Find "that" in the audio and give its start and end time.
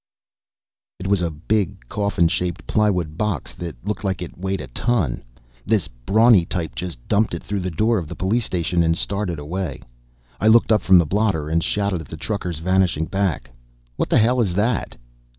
3.53-3.75, 14.55-14.95